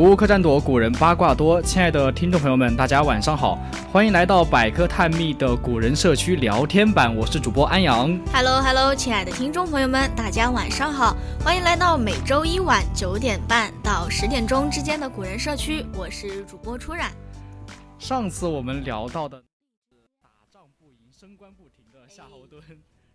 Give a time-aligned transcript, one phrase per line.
[0.00, 1.60] 古物客栈多，古人八卦多。
[1.60, 3.58] 亲爱的听众朋友们，大家晚上好，
[3.92, 8.18] 欢迎来到百科探秘的古人社区聊天版，我是主播安阳。
[8.32, 17.12] Hello Hello，亲爱的听众朋友们，大家晚上好，欢迎来到每周一晚九点半到十点钟之间的古人社区，我是主播初染。
[17.98, 19.36] 上次我们聊到的
[19.90, 22.62] 是打仗不赢、升官不停的夏侯惇。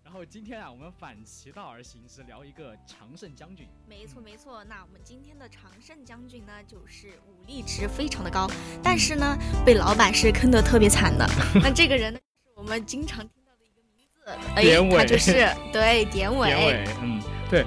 [0.05, 3.67] 然后今天啊，我们反其道而行之，聊一个常胜将军。
[3.89, 8.47] 没错没错，那我们今天的常胜将军呢，就是武力值非常的高，
[8.83, 11.27] 但是呢，被老板是坑的特别惨的。
[11.59, 15.33] 那这个人呢，是我们经常听到的一个名字，典韦，他就是
[15.73, 16.49] 对典韦。
[16.49, 17.19] 典韦，嗯，
[17.49, 17.65] 对。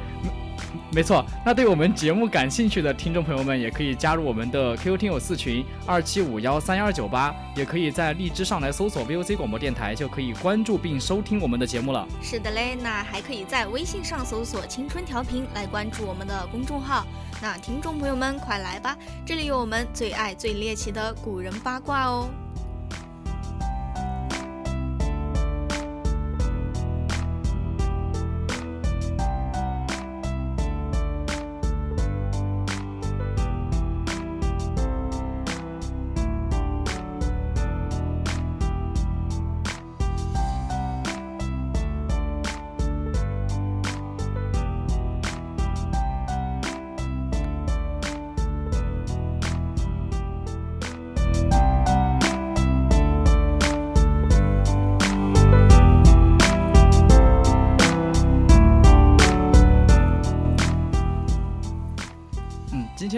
[0.99, 12.05] 没错，那对我们节目感兴趣的听众朋友们，也可以加入我们的 QQ 听友四群二七五幺三幺二九八，也可以在荔枝上来搜索 VOC 广播电台，就可以关注并收听我们的节目了。
[12.21, 17.07] 是的嘞，那还可以在微信上搜索“青春调频”来关注我们的公众号。
[17.41, 22.29] 那听众朋友们快来吧，这里有我们最爱最猎奇的古人八卦哦。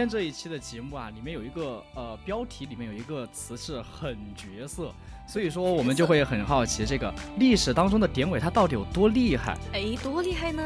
[0.00, 4.90] 天这一期的节目啊，里面有一个呃标题，里面有一个词是狠角色，
[5.26, 9.58] 所以说我们就会很好奇，这个历史当中的典韦他到底有多厉害？
[9.74, 10.62] 哎，多厉害呢？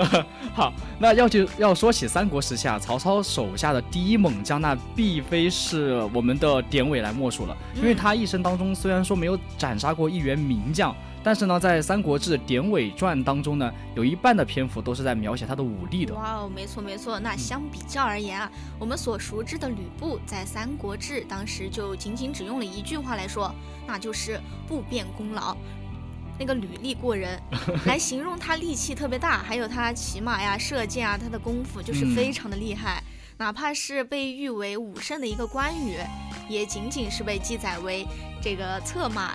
[0.54, 10.96] 好，那要就要说起三国时期啊，曹操手下的第一猛将，那必非是我们的典韦来莫属了，因为他一生当中虽然说没有斩杀过一员名将。
[11.24, 16.14] 但是呢，在《三国志·典韦传》当中呢，有一半的篇幅都是在描写他的武力的。
[16.14, 17.20] 哇哦，没错没错。
[17.20, 23.54] 那相比较而言啊，我们所熟知的吕布在《三国志》当时就仅仅只用了一句话来说，
[23.86, 25.56] 那就是不变功劳，
[26.40, 27.40] 那个履历过人，
[27.86, 33.00] 来形容他力气特别大，还有他骑马呀、射箭啊，他的功夫就是非常的厉害。
[33.38, 35.98] 哪怕是被誉为武圣的一个关羽，
[36.48, 38.06] 也仅仅是被记载为
[38.42, 39.34] 这个策马。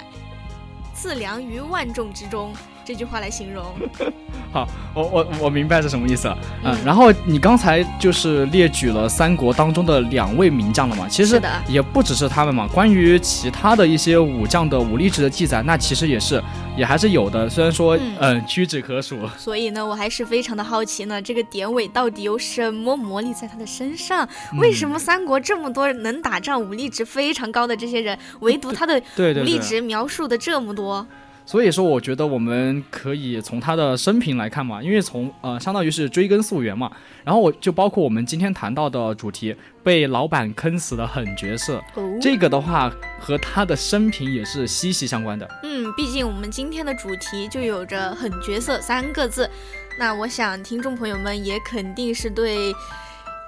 [1.00, 2.52] 自量于万众之中，
[2.88, 3.66] 这句话来形容。
[4.54, 6.38] 好，我我我明白是什么意思了。
[6.64, 11.06] 嗯，然后你刚才就是列举了三国当中的两位名将了嘛？
[11.10, 12.66] 其实也不只是他们嘛。
[12.68, 16.42] 关于其他的一些武将的武力值的记载，那其实也是
[16.78, 17.50] 也还是有的。
[17.50, 19.20] 虽然说嗯屈指可数。
[19.38, 24.26] 所以呢，我还是非常的好奇呢，这个典韦到底有什么魔力在他的身上？
[24.60, 31.06] 为什么三国这么多能打仗、武力值非常高的这些人，唯独他的武力值描述的这么多？
[31.48, 36.92] 所以说，我觉得我们可以从他的生平来看嘛，因为从呃，相当于是追根溯源嘛。
[37.24, 41.82] 然后我就包括我们今天谈到的主题，被老板坑死的狠角色，
[42.22, 45.50] 这个的话和他的生平也是息息相关的。
[45.64, 49.50] 嗯，毕竟我们今天的主题就有着“狠角色”三个字，
[49.98, 52.76] 那我想听众朋友们也肯定是对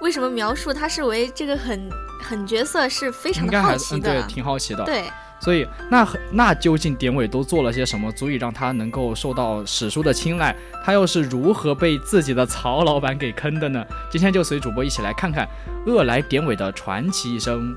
[0.00, 1.90] 为什么描述他是为这个狠
[2.22, 5.04] 狠角色是非常的好奇的，对，挺好奇的，对。
[5.40, 10.54] 所以，那那究竟典韦都做了些什么，足以让他能够受到史书的青睐？
[10.84, 13.84] 他又是如何被自己的曹老板给坑的呢？
[14.10, 15.48] 今天就随主播一起来看看
[15.86, 17.74] 恶来典韦的传奇一生。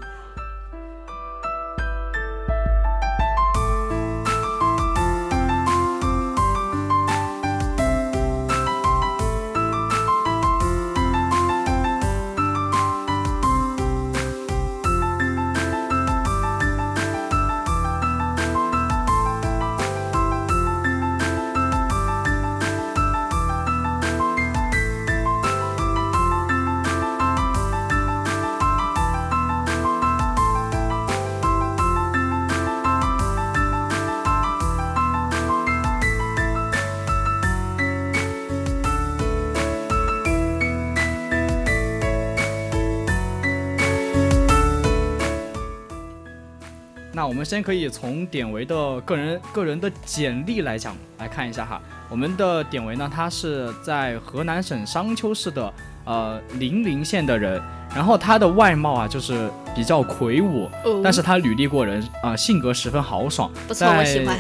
[47.34, 51.82] 我们先可以从典韦的个人个人的简历来讲来看一下哈。
[52.08, 55.74] 我们的典韦呢，他是在河南省商丘市的
[56.06, 57.60] 呃零陵县的人，
[57.96, 63.52] 然后他的外貌啊就是比较魁梧，哦但是他履历过人啊、性格十分豪爽。
[63.68, 64.38] 不错，我喜欢。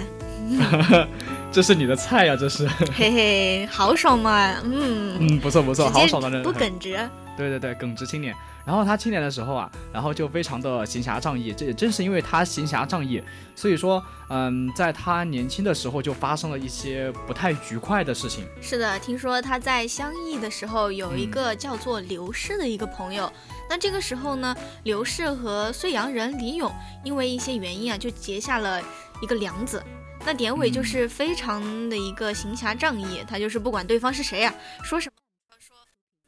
[1.51, 2.67] 这是你的菜呀、这是。
[2.95, 6.43] 嘿嘿，豪爽嘛，嗯，嗯，不错不错，豪爽的人。
[6.45, 6.95] 不耿直。
[7.37, 8.35] 对对对，耿直青年。
[8.65, 11.53] 然后他青年的时候啊，然后就非常的行侠仗义。
[11.53, 13.21] 这也正是因为他行侠仗义，
[13.55, 18.45] 所以说，嗯，在他年轻的时候就发生了一些不太愉快的事情。
[18.61, 23.29] 是的，听说他在相邑的时候有一个叫做刘氏的一个朋友。
[23.69, 28.81] 那这个时候呢，刘氏和睢阳人李勇因为一些原因啊，就结下了
[29.21, 29.83] 一个梁子。
[30.25, 35.12] 那典韦就是非常的一个行侠仗义，他就是不管对方是谁啊，说什么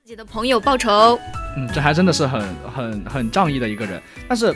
[0.06, 1.20] 自己的朋友报仇。
[1.58, 2.40] 嗯，这还真的是很
[2.72, 4.00] 很很仗义的一个人。
[4.28, 4.54] 但是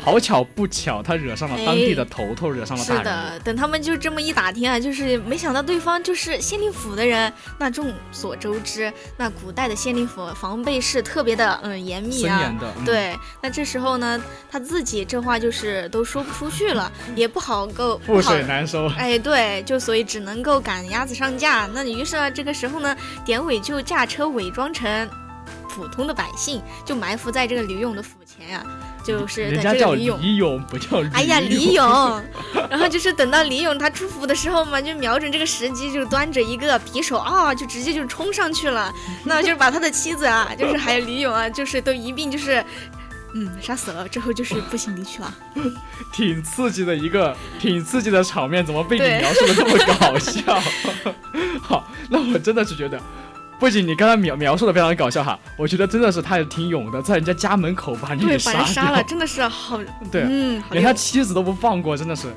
[0.00, 3.10] 好巧不巧，他惹上了当地的头头，惹上了是大人是。
[3.10, 7.32] 的，等他们就这么一打听啊，就是没想到对方就是县令府的人。
[7.58, 12.40] 那众所周知，那古代的县令府防备是特别的嗯严密啊。
[12.40, 18.88] 严的，嗯、对，那这时候呢，他自己这话就是都说不出去了，也不好够覆水难收。
[18.96, 21.66] 哎，对，就所以只能够赶鸭子上架。
[21.74, 25.08] 那于是呢，这个时候呢，典韦就驾车伪装成
[25.68, 28.64] 普通的百姓，就埋伏在这个李勇的府前呀、
[29.08, 30.20] 就是等人家叫这个李勇。
[30.20, 32.22] 李勇，不叫李哎呀，李勇。
[32.68, 38.92] 然后就是等到李勇他出府的时候嘛，就瞄准这个时机，就端着一个匕首啊，就直接就冲上去了。
[39.24, 42.62] 那就是把他的妻子啊，就是还有李勇啊，就是都一并就是，
[43.34, 44.06] 嗯，杀死了。
[44.06, 45.34] 之后就是步行离去了。
[46.12, 50.62] 挺刺激的一个，挺刺激的场面，怎么被你描述的这么搞笑？
[51.62, 53.00] 好，那我真的是觉得，
[53.58, 59.80] 不仅你刚才描描述的非常搞笑哈，我觉得真的是他也挺勇的，在人家家门口把人对，给杀了，真的是好，
[60.12, 62.28] 对，嗯，连他妻子都不放过，真的是。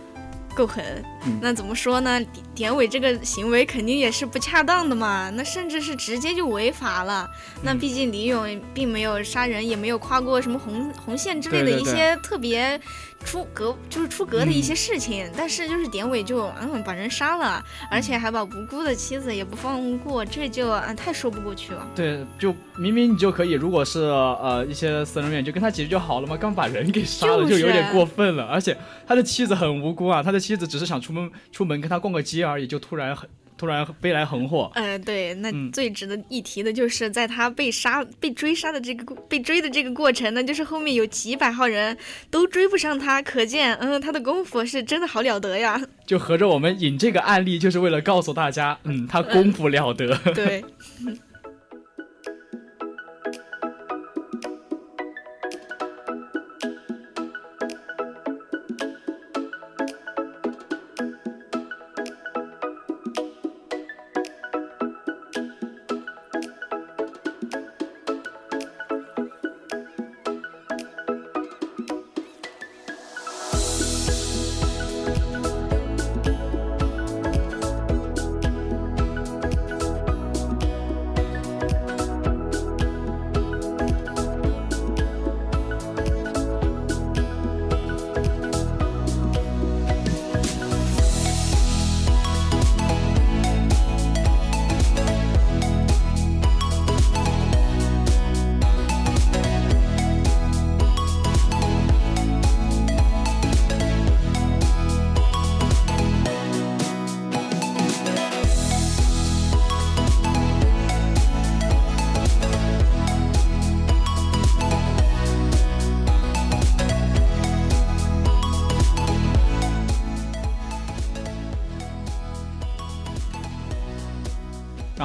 [0.53, 0.83] 够狠。
[1.25, 2.19] 嗯那怎么说呢？
[2.53, 7.29] 典典韦这个行为肯定也是不恰当的嘛，那甚至是直接就违法了。
[7.63, 12.79] 那嗯毕竟李勇并没有杀人，也没有跨过什么红红线之类的一些特别
[13.25, 15.29] 出格，就是出格的一嗯些事情。
[15.35, 21.87] 但是就是典韦就嗯把人杀了，而且还把无辜的妻子也不放过，这就嗯太说不过去了。
[21.95, 28.45] 对，就明明你就可以，如果是呃一些私人怨，就跟他解决就好了嘛，刚把人给杀了，就就有点过分了。
[28.45, 28.77] 而且
[29.07, 34.71] 他的妻子很无辜啊，他的妻子只是想出门出门跟他逛个街而已，就突然很突然飞来横祸。
[34.73, 41.95] 呃，对，那嗯最值得一提的就是在他被杀、被追杀的这个被追的这个过程呢，就是后面有几百号人
[42.31, 45.79] 都追不上他，可见，嗯，他的功夫是真的好了得呀。
[46.07, 50.17] 就合着我们引这个案例，就是为了告诉大家，嗯，他功夫了得。
[50.33, 50.65] 对，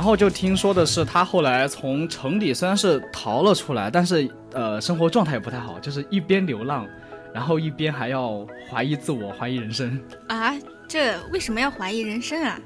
[0.06, 6.86] 后就听说的是，他后来从城里虽然是逃了出来，但是呃，生活状态也不太好，就是一边流浪，
[7.34, 10.00] 然后一边还要怀疑自我，怀疑人生。
[10.28, 10.54] 啊，
[10.86, 12.56] 这为什么要怀疑人生啊？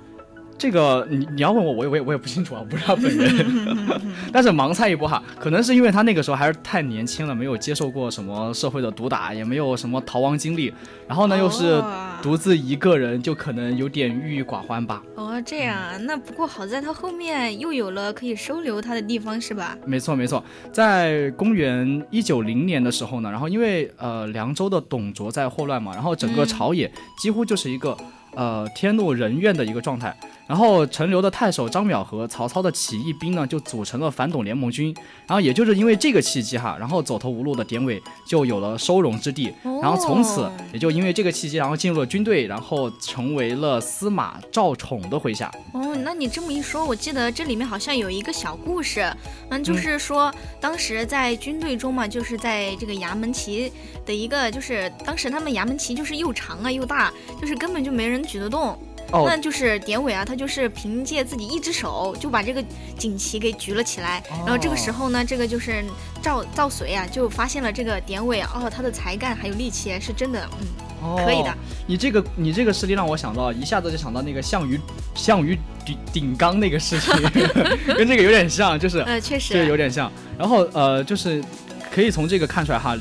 [0.61, 3.67] 这个你你要问我，我也我也我也不清楚啊，我不是他本人。
[4.31, 10.71] 但是盲猜一波哈，可能是因为他那个时候还是太年轻了，没有接受过什么社会的毒打，也没有什么逃亡经历，
[11.09, 15.02] 然后呢又是哦独自一个人，就可能有点郁郁寡欢吧。
[15.14, 19.79] 哦，这样啊，那不过好在他后面又有了可以收留他的地方，是吧？
[19.87, 27.97] 没错没错，在公元一九零年的时候呢，然后因为呃凉州的董卓在霍乱嘛，然后整个嗯朝野几乎就是一个
[28.35, 30.14] 呃天怒人怨的一个状态。
[30.50, 34.92] 然后陈留的太守张邈和曹操的起义兵呢，就组成了反董联盟军。
[35.25, 39.54] 然后也就是因为这个契机哈，然后走投无路的典韦就有了收容之地。
[39.80, 45.49] 然后从此也就因为这个契机，然后进入了军队，然后成为了司马赵宠的麾下。
[45.73, 49.09] 哦，那你这么一说，我记得这里面好像有一个小故事，
[49.50, 53.73] 嗯，就是说当时在军队中嘛，就是在这个衙门旗
[54.04, 58.76] 的一个，就是当时他们衙门旗就是又长啊又大，就是根本就没人举得动。
[59.12, 62.62] 哦那就是典韦啊，他就是凭借自己一只手就把这个
[62.97, 64.23] 锦旗给举了起来。
[64.47, 65.85] 然后这个时候呢，这个就是
[66.23, 70.67] 赵赵随啊，就发现了这个典韦哦，他的才干还有力气是真的，嗯，
[71.02, 71.52] 哦可以的。
[71.87, 74.79] 你这个你这个事例让我想到，一下子就想到那个项羽
[75.14, 77.12] 项羽顶顶缸那个事情，
[77.97, 80.11] 跟这个有点像，就是呃，确实这个有点像。
[80.38, 81.43] 然后呃，就是
[81.90, 82.97] 可以从这个看出来哈。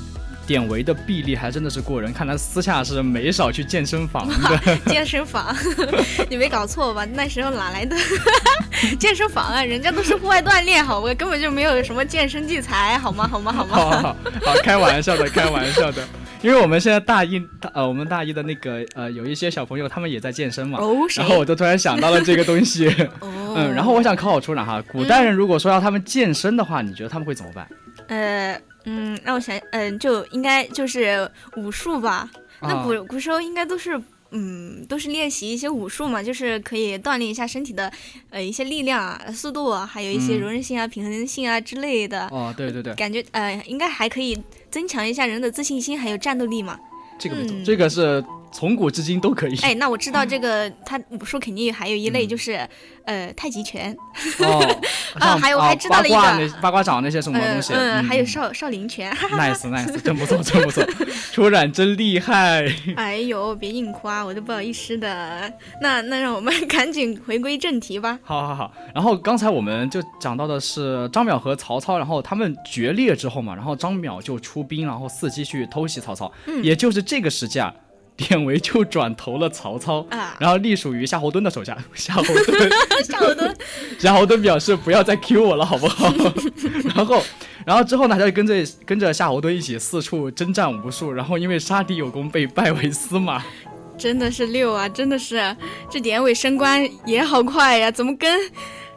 [0.49, 4.77] 典韦的臂力还真的是过人，看来私下是没少去健身房的。
[4.89, 5.55] 健身房，
[6.27, 7.05] 你没搞错吧？
[7.13, 7.95] 那时候哪来的
[8.99, 9.63] 健身房啊？
[9.63, 13.27] 人家都是户外锻炼，好我，根本就没有什么健身器材，好吗？
[13.27, 13.53] 好吗？
[13.53, 14.15] 好好吗？
[14.43, 16.03] 好好，开玩笑的，开玩笑的。
[16.41, 17.39] 因为我们现在大一，
[17.71, 21.27] 呃，我们大一的那个呃，有一些小朋友他们也在健身嘛，哦，然？
[21.27, 22.87] 后我就突然想到了这个东西，
[23.19, 27.67] 哦，嗯，然后我想考考出长哈，古代人如果说要他们健身的话，你觉得他们会怎么办？
[28.07, 32.29] 呃，嗯，让我想，嗯、就应该就是武术吧。
[32.61, 34.01] 那啊古古时候应该都是。
[34.31, 37.91] 嗯，都是练习一些武术嘛，就是可以锻炼一下身体的，
[38.29, 42.27] 呃，一些力量啊、速度啊，还有一些嗯柔韧性啊、平衡性啊之类的。
[42.27, 46.79] 哦，对对对，感觉呃，应该还可以增强一下人的自信心，还有战斗力嘛。
[47.17, 49.57] 这个没错，嗯这个是从古至今都可以。
[49.61, 52.67] 哎，那我知道这个， 他武术肯定还有一类嗯就是，
[53.05, 53.95] 呃，太极拳，
[54.39, 54.79] 哦，
[55.19, 59.11] 啊还有我还知道了一个八卦掌那些什么东西，嗯嗯，还有嗯少少林拳。
[59.31, 60.83] nice nice，真不错真不错，
[61.31, 62.65] 出染 真厉害。
[62.95, 65.51] 哎呦，别硬夸，我都不好意思的。
[65.81, 68.19] 那那让我们赶紧回归正题吧。
[68.23, 76.31] 好好好，然后刚才我们就讲到的是张邈和曹操，然后他们决裂之后嘛，然后张邈就出兵，然后伺机去偷袭曹操。
[76.47, 77.73] 嗯也就是这个时期啊，
[78.19, 81.77] 典韦就转投了曹操，啊，然后隶属于夏侯惇的手下。
[81.95, 82.69] 夏侯惇，
[83.03, 83.55] 夏侯惇，
[83.97, 86.13] 夏侯惇表示不要再 Q 我了，好不好？
[86.93, 87.23] 然后，
[87.65, 88.53] 然后之后呢，他就跟着
[88.85, 93.41] 跟着夏侯惇一起四处征战无数，然后因为杀敌有功，被拜为司马。
[93.97, 95.55] 真的是六啊，真的是
[95.89, 98.39] 这典韦升官也好快呀，怎么跟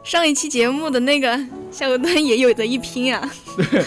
[0.03, 1.29] 上一期节目的那个
[1.71, 3.29] 夏侯惇也有的一拼啊？
[3.55, 3.83] 对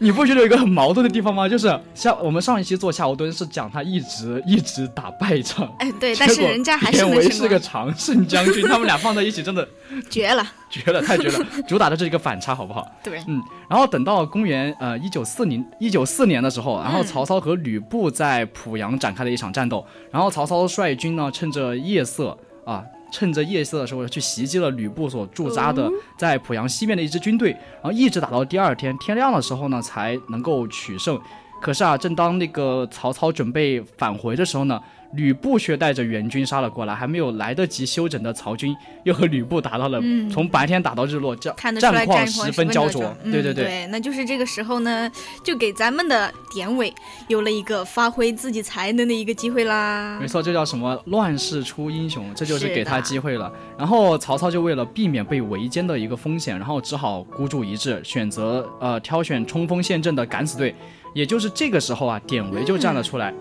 [0.00, 1.48] 你不觉得有一个很矛盾的地方吗？
[1.48, 9.66] 就是像我们上一期做夏侯惇是讲他一直一直打败仗，哎，对，但是人家还是典韦能，是个常胜将军，他们俩放在一起真的
[10.10, 10.44] 绝了。
[10.68, 12.84] 绝了，太绝了，主打的是一个反差，好不好？
[13.04, 22.82] 对，嗯，然后等到公元呃一九四零一九四年的时候，然后嗯曹操和吕布在濮阳展开了一场战斗，然后曹操率军呢趁着夜色啊。
[23.10, 31.20] 趁着夜色的时候，去袭击了吕布所驻扎的哦在濮阳西面的一支军队，然后一直打到第二天天亮的时候呢，才能够取胜。
[31.60, 34.80] 可是啊，正当那个曹操准备返回的时候呢，
[35.14, 43.14] 吕布却带着援军杀了过来，还没有来得及休整的曹军又和吕布打到了，嗯从白天打到日落，战看得战况十分焦灼。
[43.24, 45.10] 嗯对对对，那就是这个时候呢，
[45.42, 46.92] 就给咱们的典韦
[47.28, 50.28] 有了一个发挥自己才能的一个机会啦没。
[50.28, 51.00] 错，这叫什么？
[51.06, 53.52] 乱世出英雄，这就是是给他机会了。
[53.76, 60.74] 然后曹操就为了避免被围歼的一个风险，然后只好孤注一掷，选择呃挑选冲锋陷阵的敢死队。
[61.12, 63.34] 也就是这个时候啊，典韦就站了出来。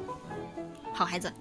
[0.91, 1.31] 好孩子。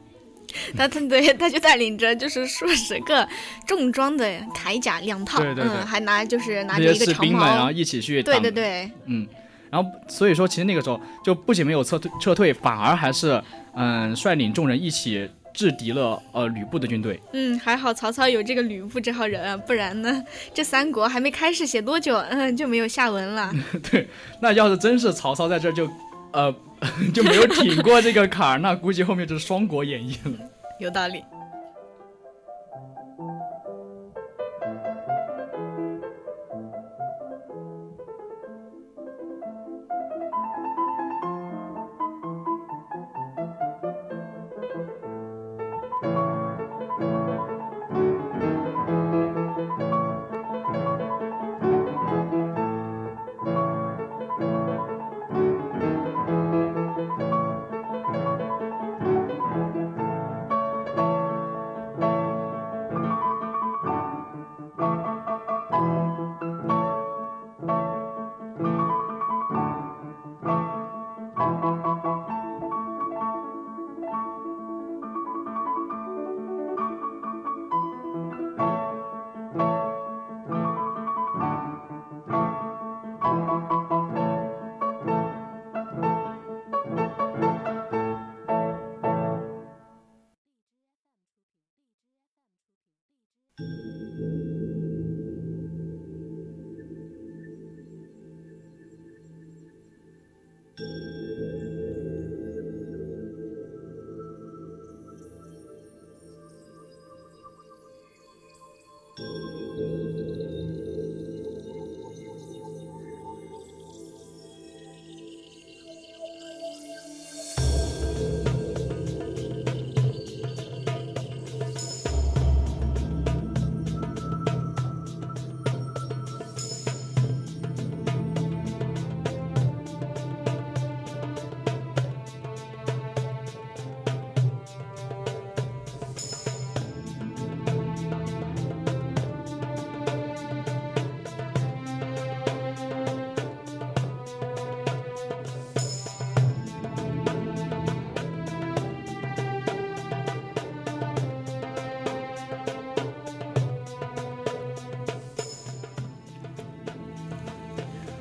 [0.76, 3.26] 他他对他就带领着就是数十个
[3.66, 8.22] 重装的铠甲两套，对对对嗯，还拿就是拿那着一个长些士兵们，然后，一起去。
[8.22, 9.26] 对对对，嗯，
[9.70, 13.42] 然后所以说，其实那个时候就不仅没有撤退撤退，反而还是
[13.74, 17.20] 嗯率领众人一起制敌了呃吕布的军队。
[17.32, 20.22] 嗯，还好曹操有这个吕布这号人啊，不然呢，
[20.54, 23.52] 这三国还没开始写多久，嗯，就没有下文了。
[23.90, 24.08] 对
[24.40, 25.88] 那要是真是曹操在这儿就
[26.32, 26.54] 呃
[27.12, 30.32] 就没有挺过这个坎儿，那估计后面就是双国演义了。
[30.78, 31.24] 有道理。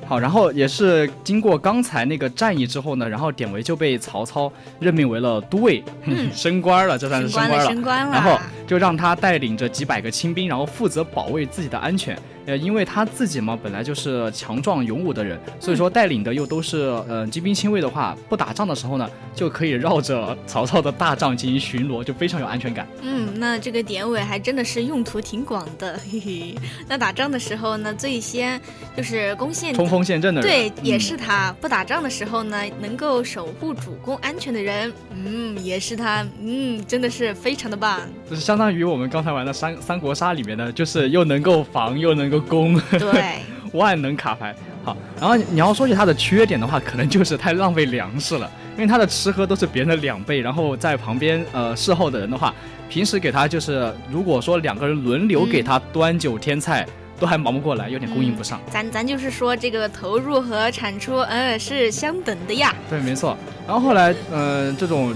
[0.08, 4.50] 好，然后也是经过刚才那个战役之后呢，然后典韦就被曹操
[4.80, 8.06] 任命为了都尉，嗯 升官了，这算是升官了，升官了。
[8.06, 8.12] 升官了。
[8.12, 12.16] 然后就让他带领着几百个亲兵，然后负责保卫自己的安全。
[12.44, 22.88] 呃，因为他自己嘛，本来就是强壮勇武的人，所以说带领的又都是呃精兵亲卫的话，不打仗的时候呢，就可以绕着曹操的大帐进行巡逻，就非常有安全感。
[23.02, 26.54] 嗯，那这个典韦还真的是用途挺广的，嘿嘿。
[26.88, 28.58] 那打仗的时候呢，最先
[28.96, 31.54] 就是攻陷冲锋陷阵的人，对，也嗯是他。
[31.60, 36.26] 不打仗的时候呢，能够守护主公安全的人，嗯，也是他。
[36.40, 38.00] 嗯，真的是非常的棒。
[38.30, 43.40] 就是相当于我们刚才玩的三三国杀里面的，就是又能够防又能够攻，对，
[43.72, 44.54] 万能卡牌。
[44.84, 52.54] 好，然后你要说起它的缺点的话，可能就是太浪费粮食了，因为它的吃喝都是别人的两倍，然后在旁边呃侍候的人的话，
[52.88, 56.86] 平时给他就是如果说两个人轮流给他端酒添菜，
[57.20, 58.58] 都还忙不过来，有点供应不上。
[58.70, 62.74] 咱咱就是说这个投入和产出，嗯，是相等的呀。
[62.88, 63.36] 对，没错。
[63.66, 65.12] 然后后来，呃，这种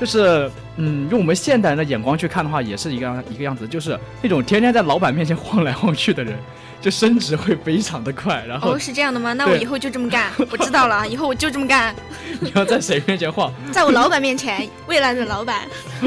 [0.00, 6.38] 就是，嗯，用我们现代人的眼光去看的话，也是一个样一个样子，就是那种天天在老板面前晃来晃去的人，
[6.80, 8.44] 就升职会非常的快。
[8.46, 9.32] 然后哦，是这样的吗？
[9.32, 10.30] 那我以后就这么干。
[10.50, 11.92] 我知道了，以后我就这么干，
[12.38, 15.62] 你要在谁面前晃，在我老板面前，未来的老板。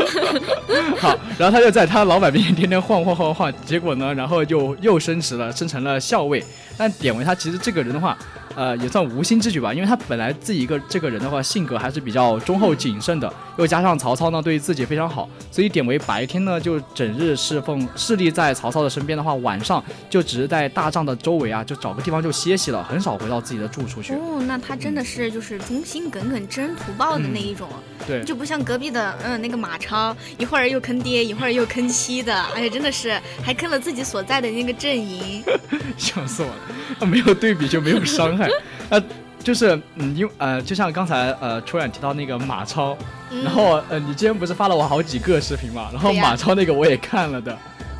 [0.97, 6.41] 好，然后他就在他老板面前天天晃晃晃晃，结果呢，然后就又升职了，升成了校尉。
[6.81, 8.17] 但典韦他其实这个人的话，
[8.55, 24.13] 呃，也算无心之举吧，因为他本来自己一个这个人的话，性格还是比较忠厚谨慎的，又加上曹操呢对自己非常好，所以典韦白天呢就整日侍奉侍立在曹操的身边的话，晚上就只是在大帐的周围啊，就找个地方就歇息了，很少回到自己的住处去。
[24.13, 27.69] 哦，那他真的是就是忠心耿耿、知恩图报的那一种，
[28.07, 35.43] 对，就不像隔壁的嗯那个马超，一会儿又坑爹，一会儿又坑妻的，哎呀，真的是还坑了自己所在的那个阵营。
[35.97, 36.55] 笑死我了，
[37.05, 38.49] 没有对比就没有伤害，
[38.89, 39.01] 呃，
[39.43, 42.97] 就是嗯，因为呃，就像刚才呃，初冉提到那个马超，
[43.31, 47.57] 嗯、然后呃，你今天不是发了我好几个视频嘛，然后马超那个我也看了的，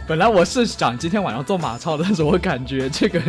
[0.08, 3.20] 本来我是想今天晚上做马超的，但是我感觉这个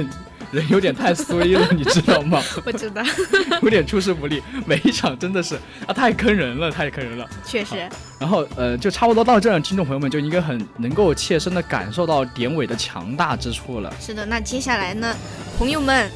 [0.52, 2.40] 人有点太衰了，你知道吗？
[2.64, 3.02] 我知道，
[3.62, 7.28] 有点出师不利，每一场真的是啊，太坑人了，太坑人了。
[7.44, 7.88] 确实，
[8.20, 13.92] 然后呃，就差不多到这儿，听众朋友们就应该很能够切身的感受到典韦的强大之处了。
[14.00, 14.26] 是的。
[14.26, 15.16] 那接下来呢，
[15.58, 16.10] 朋友们，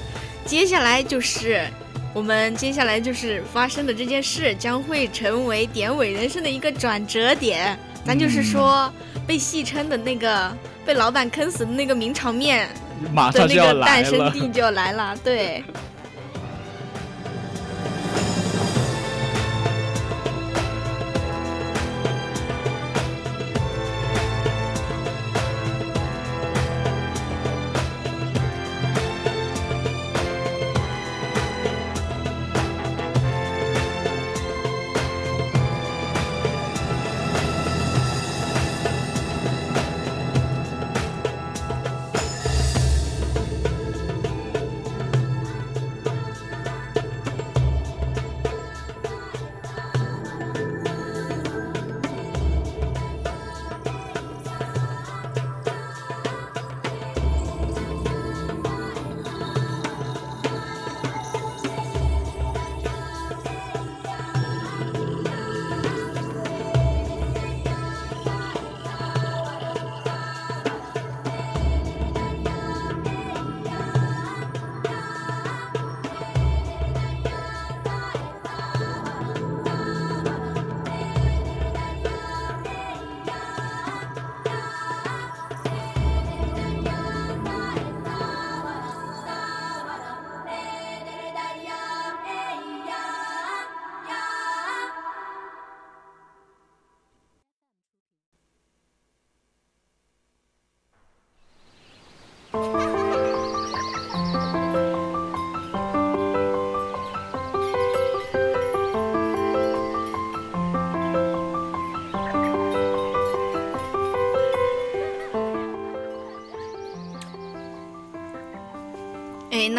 [0.44, 1.66] 接下来就是。
[2.14, 7.78] 我们接下来就是发生的这件事，将会成为典韦人生的一个转折点。
[8.06, 8.90] 咱就是说，
[9.26, 10.50] 被戏称的那个
[10.86, 14.30] 被老板坑死的那个名场面的那马上就要个诞生。
[14.32, 15.16] 地就要来了。
[15.24, 15.62] 对，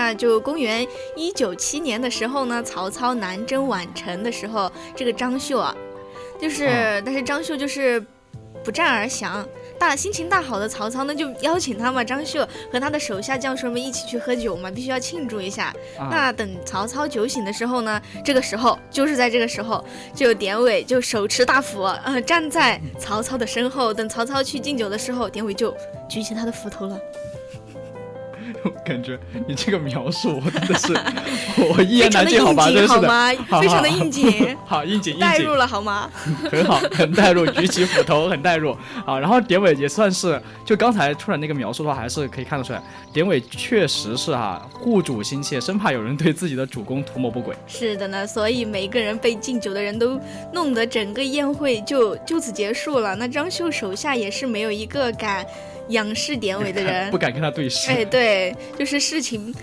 [0.08, 5.76] 那就公元一九七年的时候呢，曹操南征宛城的时候，这个张绣啊，
[6.40, 8.02] 就是，啊但是张绣就是
[8.64, 9.46] 不战而降。
[9.78, 15.76] 大心情大好的曹操呢，就邀请他嘛，张绣和他的手下将士们一起去喝酒嘛，必须要庆祝一下。
[16.00, 19.84] 啊那等曹操酒醒的时候呢，这个时候就是在这个时候，
[20.16, 23.94] 就典韦就手持大斧，呃，站在曹操的身后。
[23.94, 25.76] 等曹操去敬酒的时候，典韦就
[26.08, 26.98] 举起他的斧头了。
[28.64, 30.94] 我 感觉你这个描述我真的是
[31.76, 32.66] 我一言难尽，好吧？
[32.72, 32.94] 真是的。
[32.94, 33.32] 好吗？
[33.62, 36.10] 非常的应景， 好应景应景带入，了好吗？
[36.50, 38.76] 很好，很带入，举起斧头很带入。
[39.06, 42.82] 好，然后典韦也算是，就刚才突然那个描述的话，还是可以看得出来，
[43.12, 47.56] 典韦确实是哈、护主心切，生怕有人对自己的主公图谋不轨。
[47.68, 50.20] 是的呢，所以每个人被敬酒的人都
[50.54, 53.16] 弄得整个宴会就就此结束了。
[53.16, 55.46] 那张绣手下也是没有一个敢
[55.90, 57.18] 仰视典韦的人 不。
[57.18, 57.90] 敢跟他对视。
[57.92, 59.54] 哎，对，就是事情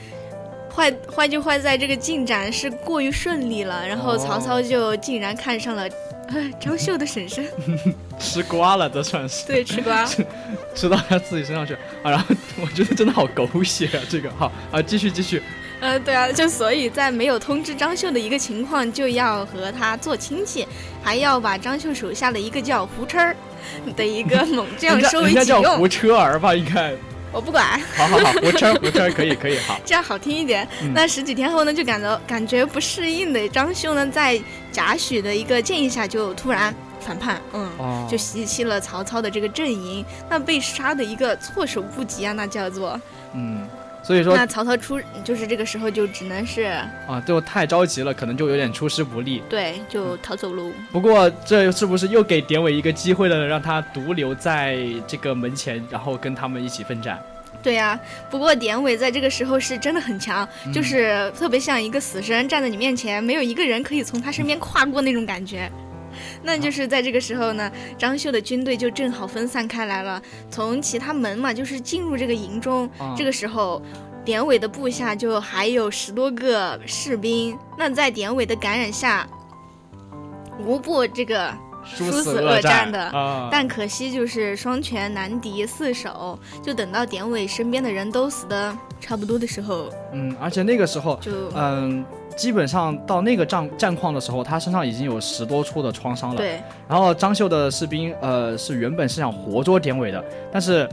[0.74, 5.88] 坏坏就坏在这个进展是过于顺利了，然后哦曹操就竟然看上了。
[6.26, 7.46] 哎张绣的婶婶，
[8.18, 10.08] 吃瓜了，这算是对，吃瓜。
[10.74, 12.10] 吃到他自己身上去啊！
[12.10, 15.42] 然后我觉得真的好狗血啊，这个好啊，继续继续，
[15.80, 20.66] 呃，对啊，就所以在没有通知张绣的一个情况，就要和他做亲戚，
[21.02, 23.36] 还要把张绣手下的一个叫胡琛儿
[23.96, 25.88] 的一个猛将收为己人家叫胡。
[25.88, 26.92] 车儿吧，应该。
[27.32, 29.76] 我不管，好好好，胡车儿胡车儿可以可以好。
[29.84, 30.66] 这样好听一点。
[30.82, 37.68] 嗯那十几天后呢，就感到感觉不适应的张绣呢，在贾诩的一个建议下，就突然反叛，嗯。
[37.78, 43.00] 哦就袭击了曹操的这个阵营，那被杀的一个措手不及啊，那叫做。
[43.34, 43.66] 嗯，
[44.04, 46.62] 所以说那曹操出就是这个时候就只能是
[47.06, 49.42] 啊，就太着急了，可能就有点出师不利。
[49.48, 50.70] 对，就逃走喽。
[50.92, 57.18] 不过这是不是又给典韦一个机会了，让他独留在这个门前，然后跟他们一起奋战？
[57.62, 65.70] 对呀、不过典韦在这个时候是真的很强，嗯就是特别像一个死神站在你面前，没有一个人可以从他身边跨过那种感觉。
[66.42, 72.88] 那就是在这个时候呢，张绣的军队就正好分散开来了，从其他门嘛，就是进入这个营中。
[72.98, 73.80] 啊这个时候，
[74.24, 77.56] 典韦的部下就还有十多个士兵。
[77.78, 79.26] 那在典韦的感染下，
[80.58, 81.52] 无不这个
[81.84, 83.48] 殊殊死恶恶战的啊！
[83.52, 92.02] 但可惜就是双拳难敌四手，就等到典韦身边的人都死的差不多的时候，嗯，而且那个时候，就、嗯，
[92.36, 96.36] 基本上到那个战战况的时候，他身上已经有十多处的创伤了。
[96.36, 100.88] 对然后张绣的士兵，呃，是原本是想活捉典韦的，但是。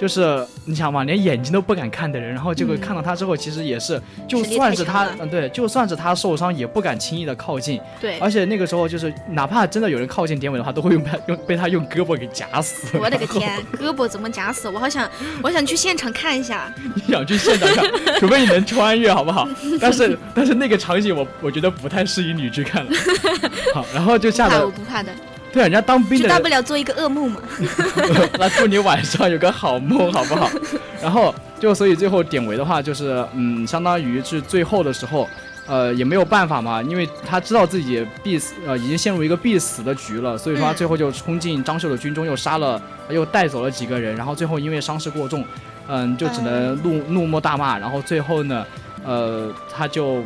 [0.00, 7.78] 就是你想嘛，连眼睛都不敢看的人，然后结果嗯看到他之后，其实也是，就算是他，嗯，对，就算是他受伤，也不敢轻易的靠近。
[8.00, 12.96] 对，而且那个时候，就是哪怕真的有人靠近典韦的话，都会用他用被他用胳膊给夹死。
[12.98, 14.70] 我的个天，胳膊怎么夹死？
[14.70, 15.06] 我好想，
[15.42, 16.72] 我想去现场看一下。
[16.96, 17.84] 你想去现场看，
[18.18, 19.46] 除非你能穿越，好不好？
[19.78, 22.90] 但是但是那个场景我我觉得不太适宜你去看了。
[23.74, 25.12] 好，然后就不怕，我不怕的，
[25.52, 27.40] 对人家当兵就大不了做一个噩梦嘛。
[28.38, 30.48] 那祝你晚上有个好梦，好不好？
[31.02, 35.28] 然后就所以最后典韦的话就是，嗯，相当于是最后的时候，
[35.66, 45.44] 呃，也没有办法嘛，因为他知道自己必死，呃，已经陷入一个必死的局了，所以说他嗯最后就冲进张绣的军中，又杀了，又带走了几个人，然后最后因为伤势过重，
[45.88, 48.64] 嗯，就只能怒怒目大骂，然后最后呢，
[49.04, 50.22] 呃，他就。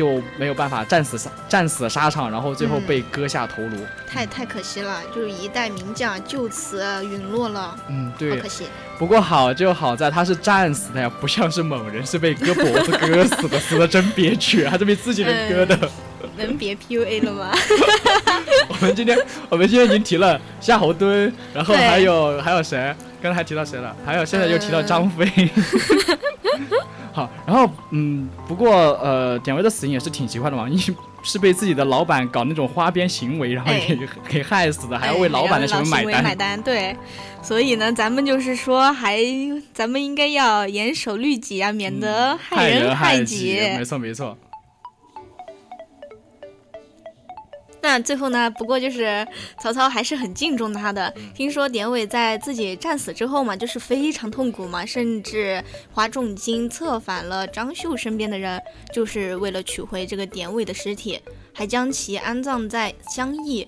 [0.00, 3.76] 就没有办法战死沙战死沙场，然后最后嗯被割下头颅。
[4.10, 8.64] 太太可惜了，就是一代名将就此陨落了，嗯，对好，可惜。
[8.98, 15.78] 不过好就好在他是战死的呀，不像是某人是被割脖子割死的，死的真憋屈，还是被自己人割的。
[16.38, 17.50] 能别 PUA 了吗？
[18.68, 19.18] 我们今天
[19.50, 22.96] 我们今天已经提了夏侯惇，然后还有还有谁？
[23.20, 23.94] 刚才还提到谁了？
[24.06, 25.26] 还有现在又提到张飞。
[27.12, 36.22] 好，然后嗯，不过呃，典韦的死因也是挺奇怪的嘛，因为是被自己的老板搞那种花边行为，然后哎给、给害死的，还要为老板的行为买单。
[36.22, 36.96] 买单，对。
[37.42, 39.18] 所以呢，咱们就是说，还
[39.72, 43.58] 咱们应该要严守律己啊，免得害人害己。
[43.76, 44.36] 没错没错。
[47.82, 49.26] 那最后呢，不过就是
[49.58, 51.12] 曹操还是很敬重他的。
[51.34, 55.62] 听说典韦在自己战死之后嘛，就是非常痛苦嘛，甚至
[55.92, 58.60] 花重金策反了张绣身边的人，
[58.92, 61.18] 就是为了取回这个典韦的尸体，
[61.54, 63.66] 还将其安葬在襄邑，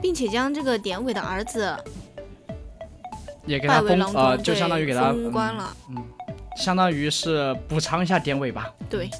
[0.00, 1.76] 并且将这个典韦的儿子
[3.46, 5.76] 也给他封呃，就相当于给他封官了。
[5.90, 6.04] 嗯，嗯，
[6.56, 8.72] 相当于是补偿一下典韦吧。
[8.88, 9.10] 对，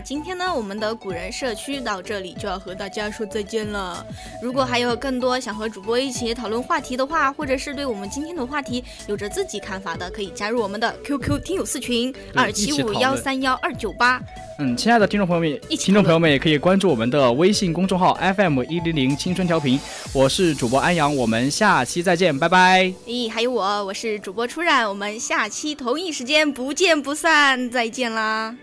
[0.00, 4.04] 今天呢，我们的古人社区到这里就要和大家说再见了。
[4.42, 14.20] 如果还有更多想和主播一起讨论话题的话，或者是对我们今天的话题有着自己看法的，可以加入我们的 QQ 听友四群二七五幺三幺二九八。
[14.58, 19.78] 嗯，亲爱的听众朋友们，一起听众朋友们也可以关注我们的微信公众号 FM 一零零青春调频，
[20.12, 22.84] 我是主播安阳，我们下期再见，拜拜。
[23.06, 28.54] 咦，还有我，我是主播初染，我们下期同一时间不见不散，再见啦。